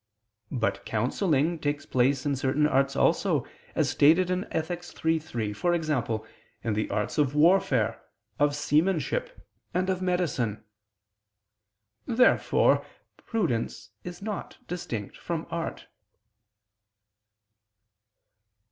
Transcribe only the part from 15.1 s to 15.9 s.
from art.